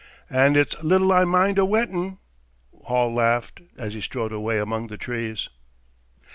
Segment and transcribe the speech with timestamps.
[0.31, 2.17] "And it's little I mind a wettin',"
[2.85, 5.47] Hall laughed, as he strode away among the trees.